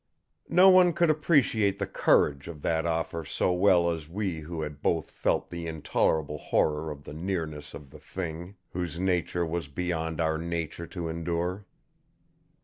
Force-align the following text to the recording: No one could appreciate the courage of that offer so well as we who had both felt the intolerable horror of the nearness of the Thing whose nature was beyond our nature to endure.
No 0.49 0.71
one 0.71 0.93
could 0.93 1.11
appreciate 1.11 1.77
the 1.77 1.85
courage 1.85 2.47
of 2.47 2.63
that 2.63 2.87
offer 2.87 3.23
so 3.23 3.53
well 3.53 3.91
as 3.91 4.09
we 4.09 4.39
who 4.39 4.63
had 4.63 4.81
both 4.81 5.11
felt 5.11 5.51
the 5.51 5.67
intolerable 5.67 6.39
horror 6.39 6.89
of 6.89 7.03
the 7.03 7.13
nearness 7.13 7.75
of 7.75 7.91
the 7.91 7.99
Thing 7.99 8.55
whose 8.71 8.97
nature 8.99 9.45
was 9.45 9.67
beyond 9.67 10.19
our 10.19 10.39
nature 10.39 10.87
to 10.87 11.07
endure. 11.07 11.67